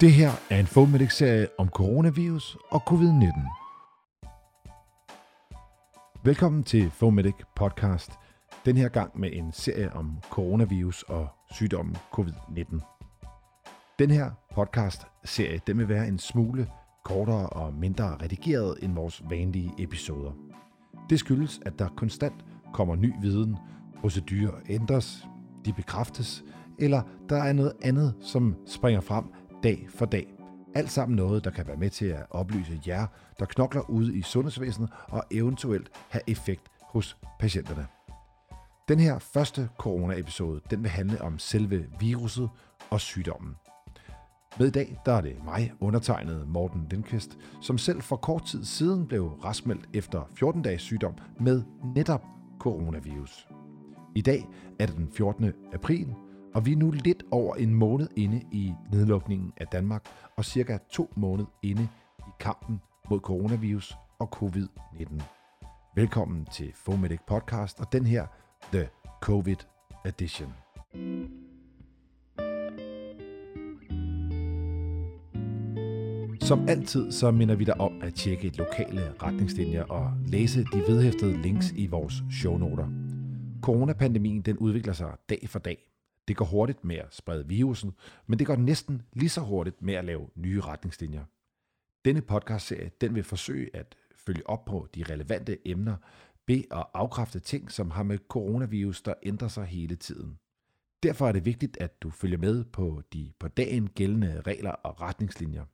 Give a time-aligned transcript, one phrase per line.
[0.00, 3.40] Det her er en Fomedic-serie om coronavirus og covid-19.
[6.24, 8.10] Velkommen til Fomedic podcast.
[8.64, 12.80] Den her gang med en serie om coronavirus og sygdommen covid-19.
[13.98, 16.68] Den her podcast-serie den vil være en smule
[17.04, 20.32] kortere og mindre redigeret end vores vanlige episoder.
[21.10, 23.56] Det skyldes, at der konstant kommer ny viden,
[24.00, 25.26] procedurer ændres,
[25.64, 26.44] de bekræftes,
[26.78, 29.24] eller der er noget andet, som springer frem
[29.62, 30.26] dag for dag.
[30.74, 33.06] Alt sammen noget, der kan være med til at oplyse jer,
[33.38, 37.86] der knokler ude i sundhedsvæsenet og eventuelt have effekt hos patienterne.
[38.88, 42.50] Den her første corona-episode, den vil handle om selve viruset
[42.90, 43.54] og sygdommen.
[44.58, 48.64] Med i dag, der er det mig, undertegnet Morten Lindqvist, som selv for kort tid
[48.64, 51.62] siden blev raskmeldt efter 14 dages sygdom med
[51.94, 52.24] netop
[52.60, 53.48] coronavirus.
[54.14, 54.46] I dag
[54.78, 55.52] er det den 14.
[55.72, 56.14] april,
[56.54, 60.04] og vi er nu lidt over en måned inde i nedlukningen af Danmark,
[60.36, 65.22] og cirka to måneder inde i kampen mod coronavirus og covid-19.
[65.94, 68.26] Velkommen til Fomedic Podcast og den her
[68.72, 68.88] The
[69.20, 69.56] COVID
[70.04, 70.52] Edition.
[76.40, 81.42] Som altid så minder vi dig om at tjekke lokale retningslinjer og læse de vedhæftede
[81.42, 82.88] links i vores shownoter.
[83.62, 85.87] Coronapandemien den udvikler sig dag for dag.
[86.28, 87.92] Det går hurtigt med at sprede virusen,
[88.26, 91.24] men det går næsten lige så hurtigt med at lave nye retningslinjer.
[92.04, 95.96] Denne podcastserie den vil forsøge at følge op på de relevante emner,
[96.46, 100.38] bede og afkræfte ting, som har med coronavirus, der ændrer sig hele tiden.
[101.02, 105.00] Derfor er det vigtigt, at du følger med på de på dagen gældende regler og
[105.00, 105.64] retningslinjer.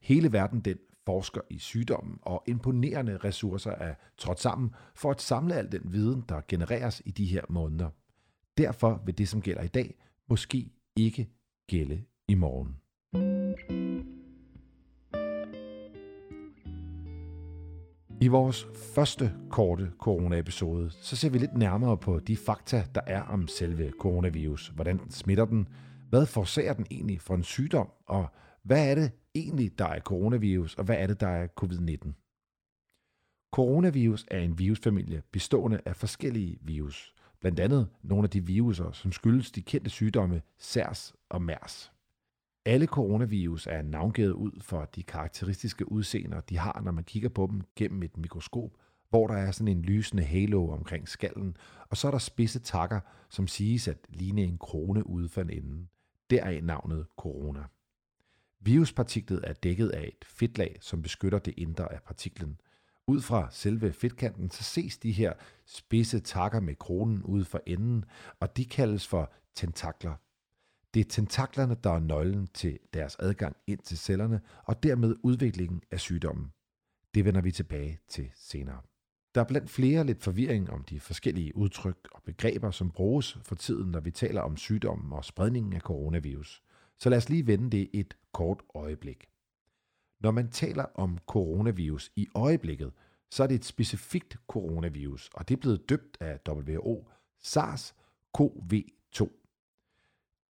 [0.00, 5.54] Hele verden den forsker i sygdommen, og imponerende ressourcer er trådt sammen for at samle
[5.54, 7.90] al den viden, der genereres i de her måneder.
[8.58, 9.94] Derfor vil det, som gælder i dag,
[10.28, 11.28] måske ikke
[11.68, 12.76] gælde i morgen.
[18.20, 23.22] I vores første korte coronaepisode, så ser vi lidt nærmere på de fakta, der er
[23.22, 24.68] om selve coronavirus.
[24.68, 25.68] Hvordan den smitter den?
[26.10, 27.88] Hvad forårsager den egentlig for en sygdom?
[28.06, 28.26] Og
[28.62, 32.12] hvad er det egentlig, der er coronavirus, og hvad er det, der er covid-19?
[33.54, 37.14] Coronavirus er en virusfamilie bestående af forskellige virus.
[37.44, 41.92] Blandt andet nogle af de viruser, som skyldes de kendte sygdomme SARS og MERS.
[42.64, 47.48] Alle coronavirus er navngivet ud for de karakteristiske udseender, de har, når man kigger på
[47.50, 48.70] dem gennem et mikroskop,
[49.08, 51.56] hvor der er sådan en lysende halo omkring skallen,
[51.90, 53.00] og så er der spidse takker,
[53.30, 55.86] som siges at ligne en krone ude for en ende.
[56.30, 57.64] Deraf navnet corona.
[58.60, 62.60] Viruspartiklet er dækket af et fedtlag, som beskytter det indre af partiklen.
[63.06, 65.32] Ud fra selve fedtkanten, så ses de her
[65.66, 68.04] spidse takker med kronen ude for enden,
[68.40, 70.14] og de kaldes for tentakler.
[70.94, 75.82] Det er tentaklerne, der er nøglen til deres adgang ind til cellerne, og dermed udviklingen
[75.90, 76.52] af sygdommen.
[77.14, 78.80] Det vender vi tilbage til senere.
[79.34, 83.54] Der er blandt flere lidt forvirring om de forskellige udtryk og begreber, som bruges for
[83.54, 86.62] tiden, når vi taler om sygdommen og spredningen af coronavirus.
[86.98, 89.28] Så lad os lige vende det et kort øjeblik.
[90.20, 92.92] Når man taler om coronavirus i øjeblikket,
[93.30, 97.08] så er det et specifikt coronavirus, og det er blevet døbt af WHO
[97.44, 99.28] SARS-CoV-2.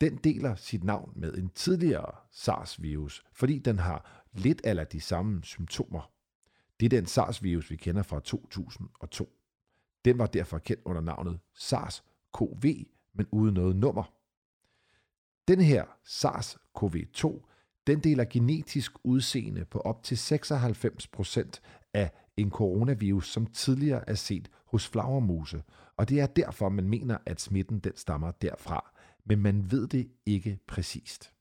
[0.00, 5.44] Den deler sit navn med en tidligere SARS-virus, fordi den har lidt eller de samme
[5.44, 6.10] symptomer.
[6.80, 9.38] Det er den SARS-virus, vi kender fra 2002.
[10.04, 14.12] Den var derfor kendt under navnet SARS-CoV, men uden noget nummer.
[15.48, 17.47] Den her SARS-CoV-2,
[17.88, 21.50] den deler genetisk udseende på op til 96%
[21.94, 25.62] af en coronavirus, som tidligere er set hos flagermuse,
[25.96, 28.94] og det er derfor, man mener, at smitten den stammer derfra,
[29.24, 31.32] men man ved det ikke præcist.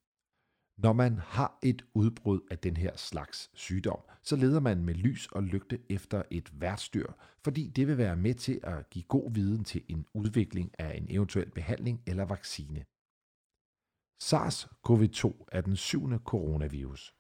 [0.77, 5.27] Når man har et udbrud af den her slags sygdom, så leder man med lys
[5.31, 7.07] og lygte efter et værtsdyr,
[7.43, 11.05] fordi det vil være med til at give god viden til en udvikling af en
[11.09, 12.85] eventuel behandling eller vaccine.
[14.23, 17.13] SARS-CoV-2 er den syvende coronavirus.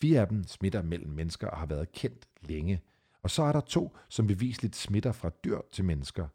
[0.00, 2.80] Fire af dem smitter mellem mennesker og har været kendt længe.
[3.22, 6.28] Og så er der to, som bevisligt smitter fra dyr til mennesker.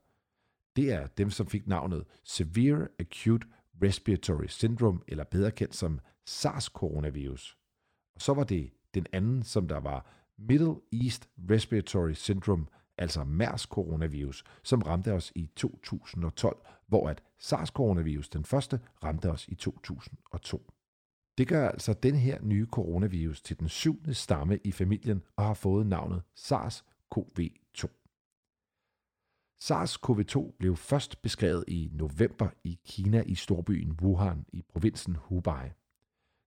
[0.76, 3.48] Det er dem, som fik navnet Severe Acute
[3.84, 7.58] Respiratory Syndrome, eller bedre kendt som SARS-coronavirus.
[8.16, 10.06] Og så var det den anden, som der var
[10.38, 12.66] Middle East Respiratory Syndrome,
[12.98, 16.58] altså MERS-coronavirus, som ramte os i 2012,
[16.88, 20.72] hvor at SARS-coronavirus, den første, ramte os i 2002.
[21.38, 25.54] Det gør altså den her nye coronavirus til den syvende stamme i familien og har
[25.54, 27.88] fået navnet SARS-CoV-2.
[29.64, 35.70] SARS-CoV-2 blev først beskrevet i november i Kina i storbyen Wuhan i provinsen Hubei.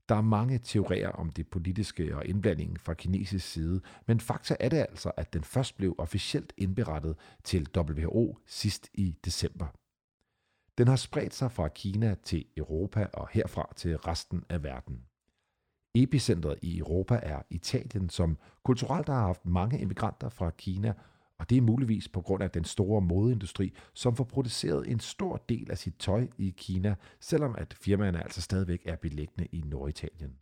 [0.09, 4.69] Der er mange teorier om det politiske og indblandingen fra kinesisk side, men fakta er
[4.69, 9.67] det altså, at den først blev officielt indberettet til WHO sidst i december.
[10.79, 15.03] Den har spredt sig fra Kina til Europa og herfra til resten af verden.
[15.95, 20.95] Epicentret i Europa er Italien, som kulturelt har haft mange immigranter fra Kina,
[21.39, 25.37] og det er muligvis på grund af den store modeindustri, som får produceret en stor
[25.49, 30.33] del af sit tøj i Kina, selvom at firmaerne altså stadigvæk er beliggende i Norditalien.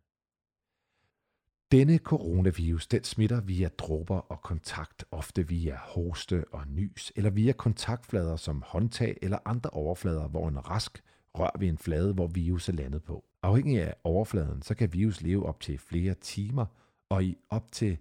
[1.72, 7.52] Denne coronavirus, den smitter via dråber og kontakt, ofte via hoste og nys, eller via
[7.52, 11.02] kontaktflader som håndtag eller andre overflader, hvor en rask
[11.34, 13.24] rør ved en flade, hvor virus er landet på.
[13.42, 16.66] Afhængig af overfladen, så kan virus leve op til flere timer
[17.08, 17.98] og i op til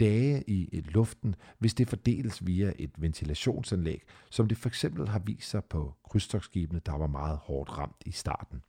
[0.00, 5.50] dage i luften, hvis det fordeles via et ventilationsanlæg, som det for eksempel har vist
[5.50, 8.62] sig på krydstogsskibene, der var meget hårdt ramt i starten.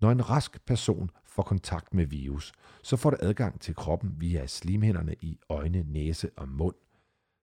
[0.00, 2.52] Når en rask person får kontakt med virus,
[2.82, 6.74] så får det adgang til kroppen via slimhænderne i øjne, næse og mund.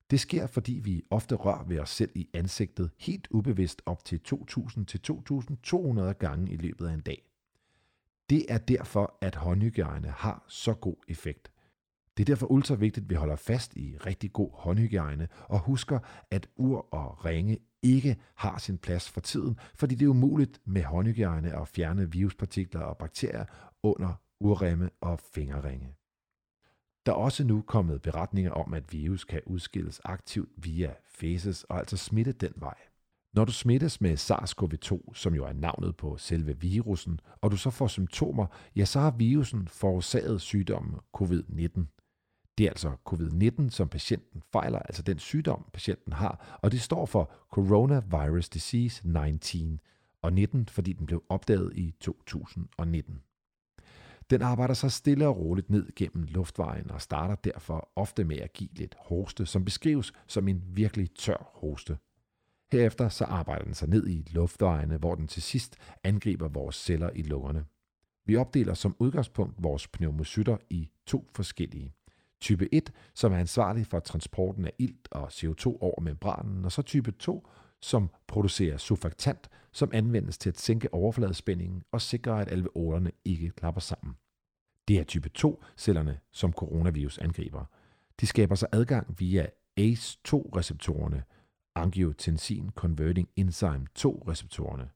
[0.09, 4.21] Det sker, fordi vi ofte rører ved os selv i ansigtet helt ubevidst op til
[4.27, 7.30] 2.000-2.200 gange i løbet af en dag.
[8.30, 11.51] Det er derfor, at håndhygiejne har så god effekt.
[12.19, 16.00] Det er derfor ultra vigtigt, at vi holder fast i rigtig god håndhygiejne og husker,
[16.31, 20.83] at ur og ringe ikke har sin plads for tiden, fordi det er umuligt med
[20.83, 23.45] håndhygiejne at fjerne viruspartikler og bakterier
[23.83, 25.95] under urremme og fingerringe.
[27.06, 31.80] Der er også nu kommet beretninger om, at virus kan udskilles aktivt via fæses og
[31.80, 32.75] altså smitte den vej.
[33.33, 37.69] Når du smittes med SARS-CoV-2, som jo er navnet på selve virusen, og du så
[37.69, 41.99] får symptomer, ja, så har virusen forårsaget sygdommen covid-19.
[42.60, 47.06] Det er altså covid-19, som patienten fejler, altså den sygdom, patienten har, og det står
[47.06, 49.80] for Coronavirus Disease 19,
[50.22, 53.22] og 19, fordi den blev opdaget i 2019.
[54.30, 58.54] Den arbejder sig stille og roligt ned gennem luftvejen og starter derfor ofte med at
[58.54, 61.98] give lidt hoste, som beskrives som en virkelig tør hoste.
[62.72, 67.10] Herefter så arbejder den sig ned i luftvejene, hvor den til sidst angriber vores celler
[67.16, 67.66] i lungerne.
[68.26, 71.94] Vi opdeler som udgangspunkt vores pneumocytter i to forskellige.
[72.41, 76.81] Type 1, som er ansvarlig for transporten af ilt og CO2 over membranen, og så
[76.81, 77.47] type 2,
[77.81, 83.81] som producerer surfaktant, som anvendes til at sænke overfladespændingen og sikre, at alveolerne ikke klapper
[83.81, 84.15] sammen.
[84.88, 87.65] Det er type 2-cellerne, som coronavirus angriber.
[88.19, 89.45] De skaber sig adgang via
[89.80, 91.24] ACE2-receptorerne,
[91.75, 94.89] angiotensin converting enzyme 2-receptorerne.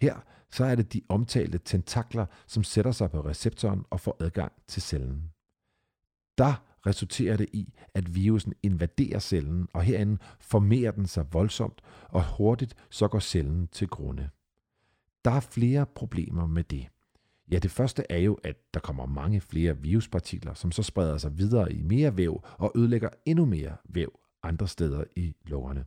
[0.00, 0.16] Her
[0.50, 4.82] så er det de omtalte tentakler, som sætter sig på receptoren og får adgang til
[4.82, 5.32] cellen
[6.38, 6.54] der
[6.86, 12.74] resulterer det i, at virusen invaderer cellen, og herinde formerer den sig voldsomt, og hurtigt
[12.90, 14.30] så går cellen til grunde.
[15.24, 16.88] Der er flere problemer med det.
[17.50, 21.38] Ja, det første er jo, at der kommer mange flere viruspartikler, som så spreder sig
[21.38, 25.84] videre i mere væv og ødelægger endnu mere væv andre steder i lungerne.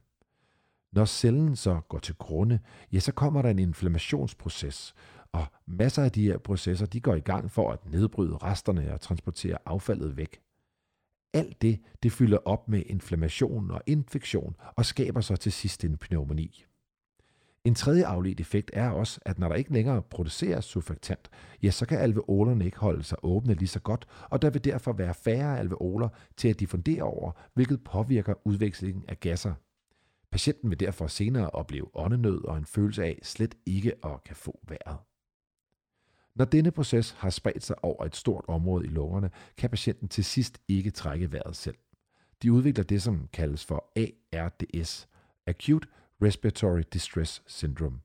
[0.91, 2.59] Når cellen så går til grunde,
[2.91, 4.95] ja, så kommer der en inflammationsproces,
[5.35, 9.01] og masser af de her processer, de går i gang for at nedbryde resterne og
[9.01, 10.41] transportere affaldet væk.
[11.33, 15.97] Alt det, det fylder op med inflammation og infektion og skaber så til sidst en
[15.97, 16.65] pneumoni.
[17.63, 21.29] En tredje afledt effekt er også, at når der ikke længere produceres surfaktant,
[21.63, 24.93] ja, så kan alveolerne ikke holde sig åbne lige så godt, og der vil derfor
[24.93, 29.53] være færre alveoler til at diffundere over, hvilket påvirker udvekslingen af gasser.
[30.31, 34.59] Patienten vil derfor senere opleve åndenød og en følelse af slet ikke at kan få
[34.67, 34.97] vejret.
[36.35, 40.25] Når denne proces har spredt sig over et stort område i lungerne, kan patienten til
[40.25, 41.77] sidst ikke trække vejret selv.
[42.43, 43.91] De udvikler det, som kaldes for
[44.33, 45.07] ARDS,
[45.47, 45.87] Acute
[46.21, 47.99] Respiratory Distress Syndrome.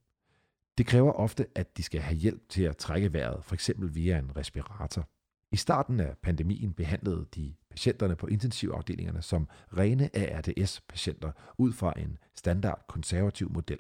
[0.79, 3.71] Det kræver ofte, at de skal have hjælp til at trække vejret, f.eks.
[3.79, 5.09] via en respirator.
[5.53, 12.19] I starten af pandemien behandlede de patienterne på intensivafdelingerne som rene ARDS-patienter ud fra en
[12.35, 13.79] standard konservativ model.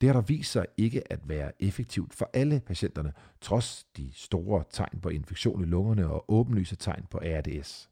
[0.00, 4.64] Det har der vist sig ikke at være effektivt for alle patienterne, trods de store
[4.70, 7.90] tegn på infektion i lungerne og åbenlyse tegn på ARDS.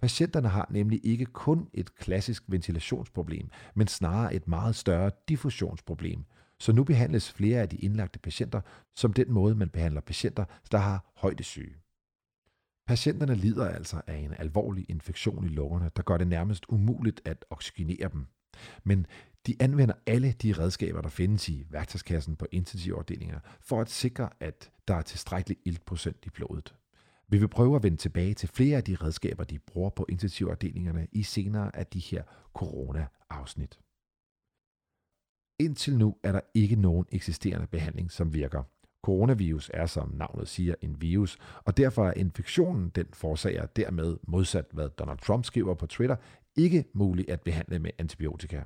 [0.00, 6.24] Patienterne har nemlig ikke kun et klassisk ventilationsproblem, men snarere et meget større diffusionsproblem.
[6.60, 8.60] Så nu behandles flere af de indlagte patienter
[8.96, 11.76] som den måde, man behandler patienter, der har højdesyge.
[12.86, 17.44] Patienterne lider altså af en alvorlig infektion i lungerne, der gør det nærmest umuligt at
[17.50, 18.26] oxygenere dem.
[18.84, 19.06] Men
[19.48, 24.70] de anvender alle de redskaber, der findes i værktøjskassen på intensivafdelinger, for at sikre, at
[24.88, 26.74] der er tilstrækkelig iltprocent i blodet.
[27.28, 31.08] Vi vil prøve at vende tilbage til flere af de redskaber, de bruger på intensivafdelingerne
[31.12, 32.22] i senere af de her
[32.54, 33.80] corona-afsnit.
[35.60, 38.62] Indtil nu er der ikke nogen eksisterende behandling, som virker.
[39.04, 44.66] Coronavirus er, som navnet siger, en virus, og derfor er infektionen, den forårsager dermed, modsat
[44.72, 46.16] hvad Donald Trump skriver på Twitter,
[46.56, 48.62] ikke mulig at behandle med antibiotika.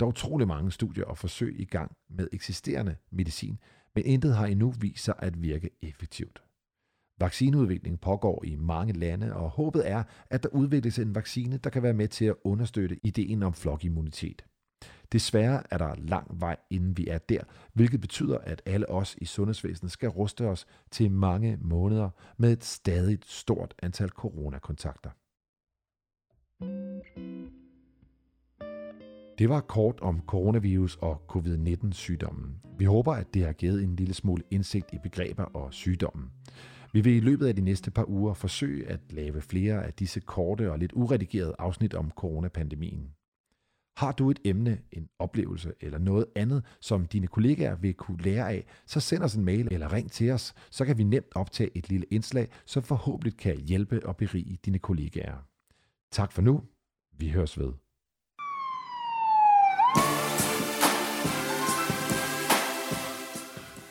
[0.00, 3.58] Der er utrolig mange studier og forsøg i gang med eksisterende medicin,
[3.94, 6.42] men intet har endnu vist sig at virke effektivt.
[7.20, 11.82] Vaccineudviklingen pågår i mange lande, og håbet er, at der udvikles en vaccine, der kan
[11.82, 14.44] være med til at understøtte ideen om flokimmunitet.
[15.12, 17.40] Desværre er der lang vej, inden vi er der,
[17.72, 22.64] hvilket betyder, at alle os i sundhedsvæsenet skal ruste os til mange måneder med et
[22.64, 25.10] stadig stort antal coronakontakter.
[29.38, 32.60] Det var kort om coronavirus og covid-19 sygdommen.
[32.78, 36.30] Vi håber, at det har givet en lille smule indsigt i begreber og sygdommen.
[36.92, 40.20] Vi vil i løbet af de næste par uger forsøge at lave flere af disse
[40.20, 43.10] korte og lidt uredigerede afsnit om coronapandemien.
[43.96, 48.50] Har du et emne, en oplevelse eller noget andet, som dine kollegaer vil kunne lære
[48.50, 51.70] af, så send os en mail eller ring til os, så kan vi nemt optage
[51.76, 55.36] et lille indslag, som forhåbentlig kan hjælpe og berige dine kollegaer.
[56.12, 56.62] Tak for nu.
[57.18, 57.72] Vi høres ved.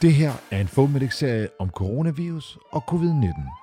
[0.03, 3.62] Det her er en Fomedic-serie om coronavirus og covid-19.